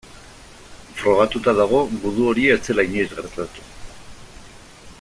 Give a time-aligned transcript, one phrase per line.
[1.01, 3.69] Frogatuta dago gudu hori ez zela inoiz gertatu.